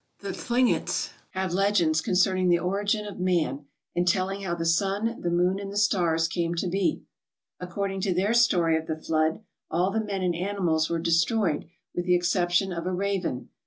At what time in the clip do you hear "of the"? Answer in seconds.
8.77-8.97